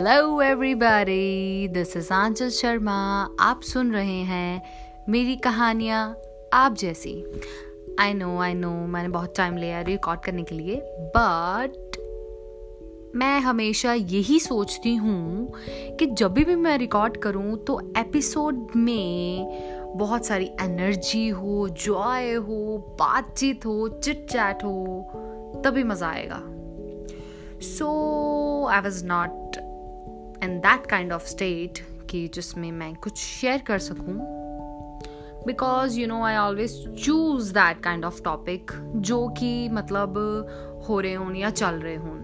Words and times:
Hello 0.00 0.40
everybody 0.42 1.68
this 1.68 1.96
is 1.96 2.12
Anchal 2.12 2.48
Sharma 2.48 2.92
आप 3.40 3.60
सुन 3.62 3.92
रहे 3.92 4.20
हैं 4.22 4.62
मेरी 5.08 5.36
कहानियाँ 5.36 6.16
आप 6.52 6.74
जैसी। 6.74 7.12
आई 8.00 8.14
नो 8.14 8.38
आई 8.38 8.54
नो 8.54 8.70
मैंने 8.70 9.08
बहुत 9.08 9.34
टाइम 9.36 9.56
लिया 9.56 9.80
रिकॉर्ड 9.80 10.20
करने 10.20 10.42
के 10.42 10.54
लिए 10.54 10.80
बट 11.16 11.98
मैं 13.16 13.40
हमेशा 13.40 13.92
यही 13.92 14.38
सोचती 14.40 14.94
हूँ 14.94 15.52
कि 15.98 16.06
जब 16.06 16.32
भी 16.32 16.54
मैं 16.56 16.78
रिकॉर्ड 16.78 17.16
करूँ 17.16 17.56
तो 17.56 17.80
एपिसोड 17.96 18.66
में 18.76 19.92
बहुत 19.96 20.26
सारी 20.26 20.50
एनर्जी 20.60 21.28
हो 21.28 21.68
जॉय 21.68 22.32
हो, 22.32 22.78
बातचीत 23.00 23.66
हो 23.66 23.88
चिट 23.88 24.26
चैट 24.30 24.64
हो, 24.64 25.02
तभी 25.64 25.84
मज़ा 25.84 26.08
आएगा। 26.08 26.42
So 27.62 27.86
I 28.66 28.80
was 28.80 29.04
not 29.04 29.49
in 30.44 30.58
that 30.60 30.86
kind 30.86 31.12
of 31.12 31.26
state 31.28 31.78
कि 32.10 32.26
जिसमें 32.34 32.70
मैं 32.72 32.94
कुछ 32.94 33.16
शेयर 33.16 33.62
कर 33.66 33.78
सकूँ। 33.78 34.14
Because 35.46 35.98
you 36.00 36.06
know 36.06 36.22
I 36.24 36.36
always 36.36 36.72
choose 37.04 37.52
that 37.54 37.80
kind 37.82 38.04
of 38.04 38.22
topic 38.22 38.70
जो 39.08 39.26
कि 39.38 39.68
मतलब 39.68 40.18
हो 40.88 41.00
रहे 41.00 41.14
हों 41.14 41.34
या 41.34 41.50
चल 41.50 41.74
रहे 41.74 41.94
हों। 41.96 42.16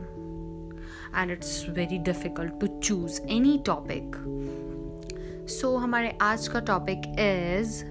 And 1.17 1.31
it's 1.31 1.65
very 1.69 1.99
difficult 1.99 2.61
to 2.61 2.67
choose 2.67 3.21
any 3.23 3.59
topic 3.67 4.17
so 5.51 5.77
हमारे 5.77 6.17
आज 6.23 6.49
का 6.49 6.61
टॉपिक 6.61 7.07
इज़ 7.21 7.85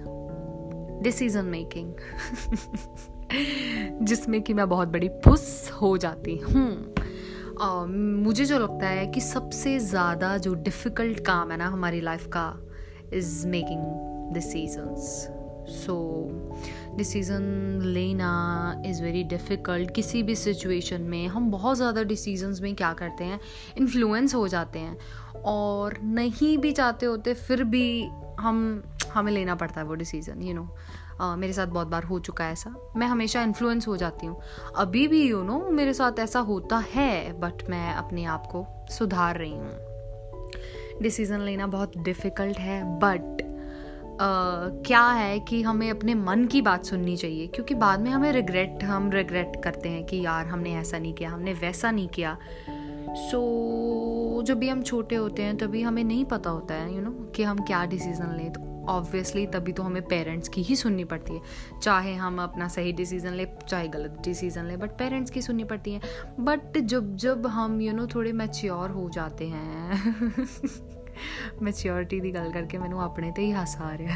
डिसीज़न 1.02 1.44
मेकिंग 1.44 1.92
जिसमें 4.02 4.40
कि 4.42 4.54
मैं 4.54 4.68
बहुत 4.68 4.88
बड़ी 4.88 5.08
पुस 5.24 5.70
हो 5.80 5.96
जाती 5.98 6.36
हूँ। 6.36 6.95
Uh, 7.62 7.86
मुझे 8.24 8.44
जो 8.44 8.58
लगता 8.58 8.86
है 8.86 9.06
कि 9.06 9.20
सबसे 9.20 9.78
ज़्यादा 9.78 10.38
जो 10.38 10.54
डिफ़िकल्ट 10.54 11.20
काम 11.20 11.50
है 11.50 11.56
ना 11.56 11.66
हमारी 11.66 12.00
लाइफ 12.00 12.26
का 12.26 12.60
is 13.12 13.46
making 13.46 14.34
decisions 14.34 15.28
so 15.68 15.96
decision 16.96 17.42
लेना 17.82 18.82
इज़ 18.86 19.02
वेरी 19.02 19.22
डिफ़िकल्ट 19.24 19.90
किसी 19.90 20.22
भी 20.22 20.34
सिचुएशन 20.34 21.02
में 21.02 21.26
हम 21.28 21.50
बहुत 21.50 21.76
ज़्यादा 21.76 22.02
डिसीजंस 22.02 22.60
में 22.60 22.74
क्या 22.74 22.92
करते 22.92 23.24
हैं? 23.24 23.40
इन्फ्लुएंस 23.78 24.34
हो 24.34 24.48
जाते 24.48 24.78
हैं। 24.78 24.98
और 25.42 25.98
नहीं 26.02 26.58
भी 26.58 26.72
चाहते 26.72 27.06
होते 27.06 27.34
फिर 27.34 27.64
भी 27.64 28.08
हम 28.46 28.82
हमें 29.12 29.32
लेना 29.32 29.54
पड़ता 29.54 29.80
है 29.80 29.86
वो 29.86 29.94
डिसीज़न 29.94 30.42
यू 30.42 30.54
नो 30.54 31.36
मेरे 31.36 31.52
साथ 31.52 31.66
बहुत 31.66 31.88
बार 31.88 32.04
हो 32.04 32.18
चुका 32.18 32.44
है 32.44 32.52
ऐसा। 32.52 32.74
मैं 32.96 33.06
हमेशा 33.06 33.42
इन्फ्लुएंस 33.42 33.88
हो 33.88 33.96
जाती 33.96 34.26
हूँ। 34.26 34.40
अभी 34.76 35.06
भी 35.08 35.28
यू 35.28 35.38
you 35.38 35.46
नो 35.46 35.58
know, 35.58 35.70
मेरे 35.70 35.94
साथ 35.94 36.18
ऐसा 36.18 36.40
होता 36.40 36.84
है 36.94 37.40
बट 37.40 37.68
मैं 37.70 37.94
अपने 37.94 38.24
आप 38.24 38.46
को 38.46 38.66
सुधार 38.90 39.38
रही 39.38 39.52
हूँ। 39.52 41.00
डिसीज़न 41.02 41.40
लेना 41.40 41.66
बहुत 41.66 41.98
डिफ़िकल्ट 41.98 42.58
है 42.58 42.82
बट 42.98 43.46
Uh, 44.16 44.68
क्या 44.86 45.00
है 45.00 45.40
कि 45.40 45.62
हमें 45.62 45.90
अपने 45.90 46.14
मन 46.14 46.44
की 46.46 46.60
बात 46.62 46.84
सुननी 46.84 47.16
चाहिए 47.16 47.46
क्योंकि 47.46 47.74
बाद 47.74 48.00
में 48.00 48.10
हमें 48.10 48.32
रिग्रेट 48.32 48.84
हम 48.84 49.10
रिग्रेट 49.10 49.52
करते 49.64 49.88
हैं 49.88 50.04
कि 50.04 50.20
यार 50.24 50.46
हमने 50.46 50.74
ऐसा 50.74 50.98
नहीं 50.98 51.12
किया 51.14 51.30
हमने 51.30 51.52
वैसा 51.52 51.90
नहीं 51.90 52.08
किया। 52.08 52.36
सो 53.29 53.39
so, 54.39 54.47
जब 54.47 54.59
भी 54.59 54.69
हम 54.69 54.81
छोटे 54.81 55.15
होते 55.15 55.43
हैं 55.43 55.57
तभी 55.57 55.81
हमें 55.81 56.03
नहीं 56.03 56.25
पता 56.25 56.49
होता 56.49 56.75
है 56.75 56.89
यू 56.89 56.99
you 56.99 57.03
नो 57.03 57.11
know, 57.11 57.35
कि 57.35 57.43
हम 57.43 57.63
क्या 57.63 57.85
डिसीज़न 57.85 58.35
लें 58.37 58.51
तो 58.51 58.61
ऑब्वियसली 58.89 59.45
तभी 59.47 59.73
तो 59.73 59.83
हमें 59.83 60.01
पेरेंट्स 60.03 60.49
की 60.49 60.61
ही 60.61 60.75
सुननी 60.75 61.03
पड़ती 61.03 61.33
है 61.33 61.79
चाहे 61.81 62.13
हम 62.15 62.41
अपना 62.41 62.67
सही 62.67 62.91
डिसीज़न 62.91 63.33
ले 63.33 63.47
चाहे 63.67 63.87
गलत 63.87 64.21
डिसीज़न 64.25 64.65
ले 64.65 64.77
बट 64.77 64.97
पेरेंट्स 64.97 65.31
की 65.31 65.41
सुननी 65.41 65.63
पड़ती 65.63 65.93
है 65.93 66.01
बट 66.39 66.77
जब 66.77 67.15
जब 67.15 67.47
हम 67.47 67.81
यू 67.81 67.91
you 67.91 67.97
नो 67.97 68.03
know, 68.03 68.15
थोड़े 68.15 68.31
मैच्योर 68.31 68.89
हो 68.89 69.09
जाते 69.09 69.47
हैं 69.47 70.91
ਮੈਚਿਓਰਿਟੀ 71.63 72.19
ਦੀ 72.19 72.33
ਗੱਲ 72.33 72.51
ਕਰਕੇ 72.51 72.77
ਮੈਨੂੰ 72.77 73.01
ਆਪਣੇ 73.01 73.31
ਤੇ 73.31 73.41
ਹੀ 73.41 73.51
ਹਾਸਾ 73.53 73.83
ਆ 73.83 73.97
ਰਿਹਾ 73.97 74.15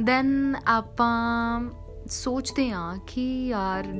ਦੈਨ 0.00 0.56
ਆਪਾਂ 0.66 1.60
ਸੋਚਦੇ 2.12 2.70
ਆ 2.70 2.82
ਕਿ 3.06 3.24
ਯਾਰ 3.48 3.86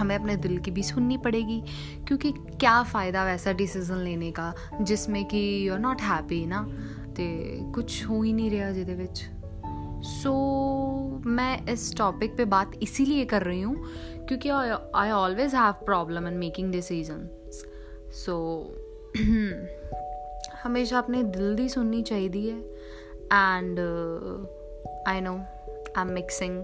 हमें 0.00 0.14
अपने 0.16 0.36
दिल 0.36 0.56
की 0.58 0.70
भी 0.70 0.82
सुननी 0.82 1.16
पड़ेगी 1.16 1.60
क्योंकि 2.08 2.30
क्या 2.60 2.82
फ़ायदा 2.82 3.24
वैसा 3.24 3.52
डिसीज़न 3.52 3.98
लेने 3.98 4.30
का 4.30 4.52
जिसमें 4.82 5.24
कि 5.24 5.40
यू 5.66 5.72
आर 5.72 5.78
नॉट 5.78 6.02
हैप्पी 6.02 6.44
ना 6.46 6.62
तो 7.16 7.26
कुछ 7.72 8.06
हो 8.06 8.22
ही 8.22 8.32
नहीं 8.32 8.50
रहा 8.50 8.70
जिद 8.70 8.90
विच 8.98 9.22
सो 10.06 10.32
मैं 11.26 11.66
इस 11.72 11.94
टॉपिक 11.96 12.36
पे 12.36 12.44
बात 12.44 12.78
इसीलिए 12.82 13.24
कर 13.24 13.42
रही 13.42 13.60
हूँ 13.60 13.76
क्योंकि 14.28 14.48
I 14.94 15.10
always 15.10 15.54
have 15.54 15.84
problem 15.84 16.28
in 16.28 16.34
making 16.38 16.72
decision 16.72 17.28
so 18.24 18.36
हमेशा 20.64 20.98
अपने 20.98 21.22
दिल 21.22 21.56
की 21.56 21.68
सुननी 21.68 22.02
चाहिए 22.02 22.54
And 23.33 23.79
I 25.07 25.21
know 25.21 25.33
I 25.97 26.01
am 26.01 26.11
mixing 26.13 26.61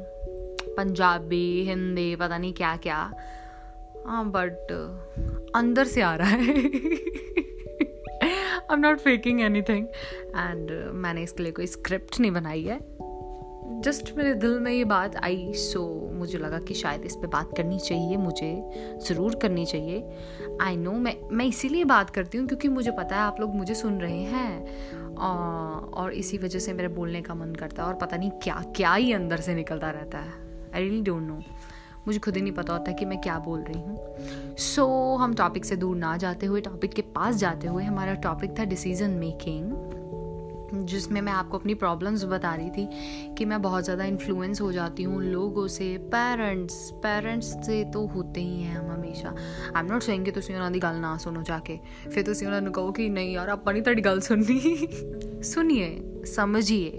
Punjabi 0.77 1.63
Hindi 1.67 2.15
पता 2.15 2.37
नहीं 2.37 2.53
क्या 2.53 2.75
क्या 2.77 2.97
हाँ 4.05 4.23
बट 4.31 4.71
अंदर 5.55 5.85
से 5.85 6.01
आ 6.01 6.13
रहा 6.15 6.29
है। 6.29 6.55
I 8.61 8.73
am 8.73 8.79
not 8.79 8.99
faking 8.99 9.41
anything 9.61 9.87
and 10.27 10.71
मैंने 10.93 11.23
इसके 11.23 11.43
लिए 11.43 11.51
कोई 11.51 11.67
स्क्रिप्ट 11.67 12.19
नहीं 12.19 12.31
बनाई 12.31 12.63
है। 12.63 12.79
जस्ट 13.81 14.11
मेरे 14.17 14.33
दिल 14.33 14.59
में 14.59 14.71
ये 14.71 14.83
बात 14.85 15.15
आई 15.15 15.53
सो 15.53 15.81
मुझे 16.13 16.37
लगा 16.37 16.59
कि 16.59 16.73
शायद 16.73 17.05
इस 17.05 17.15
पर 17.15 17.27
बात 17.27 17.51
करनी 17.57 17.79
चाहिए, 17.79 18.17
मुझे 18.17 18.99
ज़रूर 19.07 19.35
करनी 19.35 19.65
चाहिए। 19.65 20.57
आई 20.61 20.75
नो 20.77 20.91
मैं 20.91 21.15
मैं 21.31 21.45
इसीलिए 21.45 21.83
बात 21.85 22.09
करती 22.09 22.37
हूँ 22.37 22.47
क्योंकि 22.47 22.67
मुझे 22.67 22.91
पता 22.91 23.15
है 23.15 23.21
आप 23.21 23.39
लोग 23.39 23.55
मुझे 23.55 23.75
सुन 23.75 23.99
रहे 24.01 24.21
हैं। 24.23 25.00
और 25.21 26.13
इसी 26.13 26.37
वजह 26.37 26.59
से 26.59 26.73
मेरे 26.73 26.87
बोलने 26.87 27.21
का 27.21 27.33
मन 27.33 27.53
करता 27.55 27.83
है 27.83 27.87
और 27.87 27.95
पता 27.95 28.17
नहीं 28.17 28.31
क्या 28.31 28.63
क्या 28.75 28.93
ही 28.93 29.13
अंदर 29.13 29.37
से 29.37 29.55
निकलता 29.55 29.89
रहता 29.89 30.17
है। 30.17 30.33
आई 30.75 30.81
रियली 30.81 31.01
डोंट 31.01 31.23
नो 31.23 31.41
मुझे 32.07 32.19
खुद 32.19 32.35
ही 32.35 32.41
नहीं 32.41 32.53
पता 32.53 32.73
होता 32.73 32.91
कि 32.91 33.05
मैं 33.05 33.21
क्या 33.21 33.39
बोल 33.39 33.59
रही 33.59 33.81
हूँ। 33.81 33.97
सो 34.57 35.15
so, 35.15 35.21
हम 35.21 35.33
टॉपिक 35.33 35.65
से 35.65 35.75
दूर 35.75 35.95
ना 35.95 36.17
जाते 36.17 36.45
हुए 36.45 36.61
टॉपिक 36.61 36.93
के 36.93 37.01
पास 37.01 37.35
जाते 37.35 37.67
हुए 37.67 37.83
हमारा 37.83 38.13
टॉपिक 38.13 38.59
था 38.59 38.63
डिसीज़न 38.63 39.09
मेकिंग 39.09 39.71
जिसमें 40.85 41.21
मैं 41.21 41.33
आपको 41.33 41.57
अपनी 41.57 41.73
प्रॉब्लम्स 41.73 42.23
बता 42.23 42.53
रही 42.55 42.69
थी 42.69 43.35
कि 43.37 43.45
मैं 43.45 43.61
बहुत 43.61 43.83
ज़्यादा 43.83 44.05
इन्फ्लुएंस 44.05 44.61
हो 44.61 44.71
जाती 44.71 45.03
हूँ 45.03 45.21
लोगों 45.23 45.67
से 45.67 45.97
पेरेंट्स 45.97 46.89
पेरेंट्स 46.93 47.47
से 47.65 47.83
तो 47.83 48.05
होते 48.05 48.41
ही 48.41 48.61
हैं 48.61 48.77
हम 48.77 48.91
हमेशा। 48.91 49.29
आई 49.75 49.83
एम 49.83 49.91
नॉट 49.91 50.03
सेइंग 50.03 50.25
कि 50.25 50.31
तुम 50.31 50.55
उन्होंने 50.55 50.79
गल 50.79 50.95
ना 50.95 51.17
सुनो 51.17 51.41
जाके। 51.41 51.77
फिर 52.09 52.23
तुम 52.23 52.47
उन्होंने 52.47 52.71
कहो 52.71 52.91
कि 52.91 53.09
नहीं 53.09 53.33
यार 53.35 53.49
आप 53.49 53.69
नहीं 53.69 53.81
तेरी 53.81 54.01
गल 54.01 54.19
सुननी। 54.19 54.87
सुनिए, 55.43 56.23
समझिए, 56.25 56.89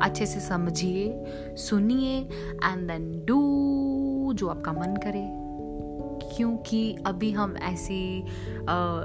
अच्छे 0.00 0.26
से 0.26 0.40
समझिए, 0.40 1.24
सुनिए 1.56 2.18
एंड 2.64 2.88
देन 2.88 3.24
डू 3.26 4.32
जो 4.34 4.48
आपका 4.48 4.72
मन 4.72 4.96
करे। 4.96 5.45
क्योंकि 6.36 6.96
अभी 7.06 7.30
हम 7.32 7.56
ऐसी 7.56 8.24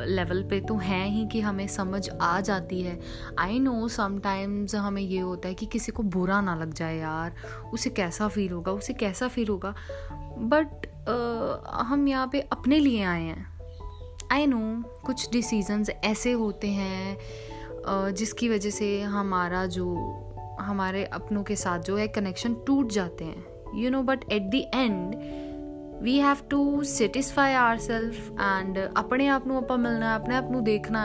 लेवल 0.07 0.43
पे 0.43 0.59
तो 0.59 0.75
हैं 0.77 1.05
ही 1.07 1.25
कि 1.27 1.41
हमें 1.41 1.67
समझ 1.67 2.09
आ 2.11 2.39
जाती 2.41 2.81
है। 2.81 2.99
आई 3.39 3.59
नो 3.59 3.87
समटाइम्स 3.87 4.75
हमें 4.75 5.01
ये 5.01 5.19
होता 5.19 5.47
है 5.47 5.53
कि 5.53 5.65
किसी 5.65 5.91
को 5.91 6.03
बुरा 6.05 6.41
ना 6.41 6.55
लग 6.55 6.73
जाए 6.73 6.97
यार। 6.97 7.35
उसे 7.73 7.89
कैसा 7.89 8.27
फील 8.27 8.51
होगा, 8.51 8.71
उसे 8.71 8.93
कैसा 8.93 9.27
फील 9.27 9.47
होगा? 9.47 9.73
बट 10.39 10.87
हम 11.83 12.07
यहाँ 12.07 12.27
पे 12.27 12.39
अपने 12.51 12.79
लिए 12.79 13.03
आए 13.03 13.23
हैं। 13.23 13.45
आई 14.31 14.45
नो 14.45 14.59
कुछ 15.05 15.29
डिसीजंस 15.31 15.89
ऐसे 15.89 16.31
होते 16.31 16.67
हैं 16.67 17.17
जिसकी 18.13 18.49
वजह 18.49 18.69
से 18.69 19.01
हमारा 19.01 19.65
जो, 19.65 19.85
हमारे 20.61 21.03
अपनों 21.05 21.43
के 21.43 21.55
साथ 21.55 21.79
जो 21.79 21.95
है 21.97 22.07
कनेक्शन 22.07 22.53
टूट 22.67 22.91
जाते 22.91 23.25
हैं। 23.25 23.43
You 23.75 23.89
know 23.89 24.01
but 24.03 24.31
at 24.31 24.41
the 24.43 24.55
end 24.75 25.15
we 26.02 26.18
have 26.20 26.36
to 26.50 26.62
satisfy 26.84 27.52
our 27.56 27.78
self 27.78 28.30
and 28.32 28.78
अपने 28.96 29.28
आप 29.28 29.46
ਨੂੰ 29.46 29.56
ਆਪਾਂ 29.56 29.78
ਮਿਲਣਾ 29.78 30.14
ਆਪਣੇ 30.14 30.36
ਆਪ 30.36 30.50
ਨੂੰ 30.50 30.64
ਦੇਖਣਾ 30.64 31.04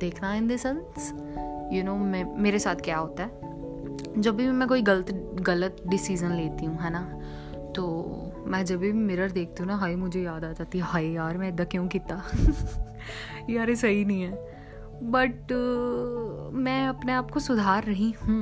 देखना 0.00 0.30
in 0.36 0.48
the 0.48 0.56
sense 0.56 1.04
you 1.72 1.82
know 1.84 1.92
मेरे 2.42 2.58
साथ 2.58 2.82
क्या 2.84 2.96
होता 2.98 3.24
है 3.24 3.46
जब 4.18 4.36
भी 4.36 4.48
मैं 4.52 4.68
कोई 4.68 4.82
गलत 4.82 5.12
गलत 5.42 5.76
डिसीज़न 5.86 6.32
लेती 6.32 6.66
हूँ 6.66 6.78
है 6.80 6.90
ना 6.90 7.00
तो 7.76 7.84
मैं 8.46 8.64
जब 8.64 8.78
भी 8.78 8.92
मिरर 8.92 9.30
देखती 9.30 9.62
हूँ 9.62 9.70
ना 9.70 9.76
हाई 9.76 9.96
मुझे 9.96 10.22
याद 10.22 10.44
आ 10.44 10.52
जाती 10.52 10.78
है 10.78 10.84
हाई 10.86 11.08
यार 11.12 11.38
मैं 11.38 11.48
इदा 11.48 11.64
क्यों 11.66 11.86
किया 11.88 12.22
यार 13.50 13.70
ये 13.70 13.76
सही 13.76 14.04
नहीं 14.04 14.22
है 14.22 14.54
बट 15.06 15.52
uh, 15.52 16.54
मैं 16.58 16.86
अपने 16.88 17.12
आप 17.12 17.30
को 17.30 17.40
सुधार 17.40 17.84
रही 17.84 18.10
हूँ 18.20 18.36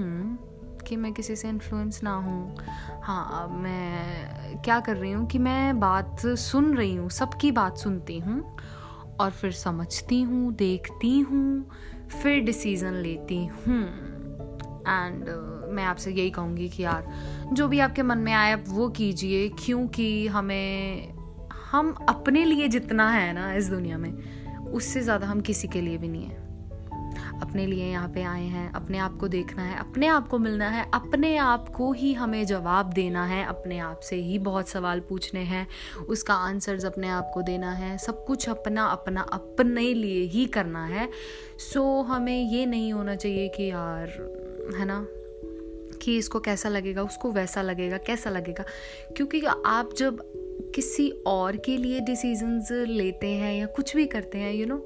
कि 0.90 0.96
मैं 0.96 1.14
किसी 1.14 1.36
से 1.36 1.50
इन्फ्लुएंस 1.50 2.04
ना 2.04 2.14
हूँ। 2.16 2.56
हाँ 3.04 3.48
मैं 3.48 4.62
क्या 4.62 4.80
कर 4.80 4.96
रही 4.96 5.12
हूँ 5.12 5.28
कि 5.28 5.40
मैं 5.40 5.80
बात 5.80 6.26
सुन 6.26 6.74
रही 6.78 6.96
हूँ 6.96 7.10
सबकी 7.10 7.52
बात 7.52 7.78
सुनती 7.78 8.20
हूँ 8.20 8.58
और 9.20 9.32
फिर 9.32 9.52
समझती 9.52 10.22
हूँ 10.22 10.54
देखती 10.54 11.20
हूँ 11.20 11.70
फिर 12.22 12.40
डिसीज़न 12.40 12.94
लेती 12.94 13.46
हूँ। 13.46 13.84
एंड 14.80 15.24
uh, 15.24 15.74
मैं 15.74 15.84
आपसे 15.84 16.12
यही 16.12 16.30
कहूँगी 16.30 16.70
कि 16.70 16.84
यार 16.84 17.08
जो 17.54 17.68
भी 17.68 17.80
आपके 17.80 18.04
मन 18.04 18.18
में 18.18 18.34
आए 18.34 18.52
आप 18.52 18.64
वो 18.68 18.90
कीजिए 18.90 19.48
क्योंकि 19.50 20.28
हमें 20.28 21.14
हम 21.72 21.92
अपने 22.10 22.46
लिए 22.46 22.68
जितना 22.68 23.10
है 23.10 23.34
ना 23.34 23.54
इस 23.54 23.70
दुनिया 23.70 23.98
में 23.98 24.12
उससे 24.72 25.02
ज़्यादा 25.02 25.28
हम 25.28 25.42
किसी 25.42 25.68
के 25.68 25.82
लिए 25.82 25.98
भी 25.98 26.08
नहीं 26.08 26.26
है। 26.26 26.49
अपने 27.42 27.66
लिए 27.66 27.86
यहाँ 27.86 28.10
पे 28.10 28.24
आए 28.24 28.44
हैं, 28.44 28.74
अपने 28.74 28.98
आप 28.98 29.18
को 29.18 29.28
देखना 29.28 29.64
है, 29.64 29.80
अपने 29.80 30.08
आप 30.08 30.28
को 30.28 30.38
मिलना 30.38 30.70
है, 30.70 30.92
अपने 30.94 31.38
आप 31.38 31.70
को 31.70 31.92
ही 31.92 32.14
हमें 32.14 32.46
जवाब 32.46 32.94
देना 32.94 33.26
है, 33.26 33.46
अपने 33.46 33.80
आप 33.80 34.00
से 34.00 34.16
ही 34.16 34.40
बहुत 34.40 34.70
सवाल 34.70 35.00
पूछने 35.00 35.40
हैं, 35.40 35.68
उसका 36.10 36.34
आंसर्स 36.34 36.86
अपने 36.86 37.08
आप 37.10 37.32
को 37.34 37.42
देना 37.42 37.72
है, 37.72 37.98
सब 37.98 38.26
कुछ 38.26 38.50
अपना 38.50 38.86
अपना, 38.86 39.22
अपने 39.22 39.94
लिए 39.94 40.24
ही 40.24 40.46
करना 40.46 40.86
है। 40.86 41.10
सो 41.58 42.02
हमें 42.02 42.52
ये 42.52 42.66
नहीं 42.66 42.94
होना 42.94 43.16
चाहिए 43.16 43.48
कि 43.48 43.64
यार, 43.64 44.08
है 44.80 44.86
ना, 44.86 45.08
कि 46.02 46.18
इसको 46.18 46.40
कैसा 46.40 46.70
लगेगा, 46.70 47.04
उसको 47.04 47.32
वैसा 47.32 47.62
लगेगा, 47.62 47.98
कैसा 47.98 48.30
लगेगा? 48.30 48.64
क्योंकि 49.18 49.42
आप 49.66 49.90
जब 49.98 50.34
किसी 50.76 51.10
और 51.10 51.58
के 51.58 51.78
लिए 51.78 52.00
डिसीजंस 52.00 52.70
लेते 52.72 53.28
हैं 53.28 53.54
या 53.56 53.66
कुछ 53.66 53.96
भी 53.96 54.06
करते 54.06 54.38
हैं 54.38 54.54
you 54.54 54.60
you 54.60 54.70
know 54.70 54.86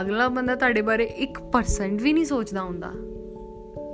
ਅਗਲਾ 0.00 0.28
ਬੰਦਾ 0.28 0.54
ਤੁਹਾਡੇ 0.54 0.82
ਬਾਰੇ 0.82 1.08
1% 1.22 2.02
ਵੀ 2.02 2.12
ਨਹੀਂ 2.12 2.24
ਸੋਚਦਾ 2.24 2.62
ਹੁੰਦਾ 2.62 2.92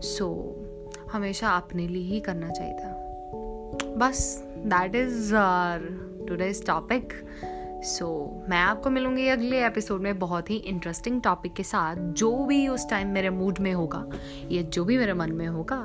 ਸੋ 0.00 0.54
ਹਮੇਸ਼ਾ 1.16 1.56
ਆਪਣੇ 1.56 1.88
ਲਈ 1.88 2.02
ਹੀ 2.02 2.20
ਕਰਨਾ 2.20 2.48
ਚਾਹੀਦਾ 2.48 2.96
बस 4.00 4.18
that 4.72 4.96
is 4.96 5.34
our 5.34 5.84
today's 6.26 6.66
topic 6.66 7.12
so 7.82 8.06
मैं 8.48 8.60
आपको 8.60 8.90
मिलूंगी 8.90 9.26
अगले 9.28 9.58
एपिसोड 9.66 10.00
में 10.00 10.18
बहुत 10.18 10.50
ही 10.50 10.56
इंटरेस्टिंग 10.70 11.20
टॉपिक 11.22 11.52
के 11.52 11.62
साथ 11.62 11.96
जो 12.12 12.30
भी 12.44 12.68
उस 12.68 12.86
टाइम 12.90 13.08
मेरे 13.08 13.30
मूड 13.30 13.58
में 13.58 13.72
होगा 13.72 14.04
या 14.52 14.62
जो 14.76 14.84
भी 14.84 14.98
मेरे 14.98 15.12
मन 15.12 15.32
में 15.32 15.46
होगा 15.48 15.78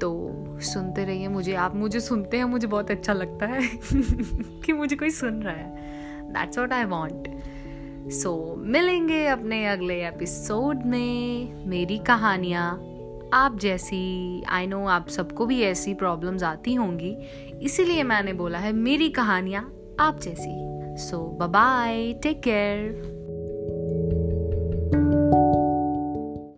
तो 0.00 0.34
सुनते 0.60 1.04
रहिए 1.04 1.28
मुझे, 1.28 1.54
आप 1.54 1.76
मुझे 1.76 2.00
सुनते 2.00 2.36
हैं, 2.36 2.44
मुझे 2.44 2.66
बहुत 2.66 2.90
अच्छा 2.90 3.12
लगता 3.12 3.46
है 3.46 3.60
कि 4.64 4.72
मुझे 4.72 4.96
कोई 4.96 5.10
सुन 5.10 5.42
रहा 5.42 5.54
है। 5.54 5.76
That's 6.22 6.58
what 6.58 6.72
I 6.72 6.84
want 6.84 7.28
so 8.10 8.54
मिलेंगे 8.58 9.26
अपने 9.26 9.66
अगले 9.66 10.06
एपिसोड 10.06 10.82
में 10.84 11.66
मेरी 11.66 11.98
कहानियाँ। 11.98 12.84
आप 13.32 13.58
जैसी 13.58 14.42
आई 14.48 14.66
नो 14.66 14.86
आप 14.86 15.08
सबको 15.08 15.46
भी 15.46 15.62
ऐसी 15.62 15.94
प्रॉब्लम्स 15.94 16.42
आती 16.42 16.74
होंगी। 16.74 17.16
इसीलिए 17.62 18.02
मैंने 18.02 18.32
बोला 18.32 18.58
है 18.58 18.72
मेरी 18.72 19.08
कहानियाँ 19.08 19.74
आप 20.00 20.20
जैसी। 20.20 20.68
सो 20.96 21.38
बाय 21.42 22.12
टेक 22.12 22.42
केयर 22.42 23.17